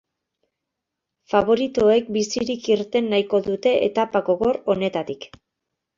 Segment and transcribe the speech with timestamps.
[1.33, 5.29] Faboritoek bizirik irten nahiko dute etapa gogor honetatik.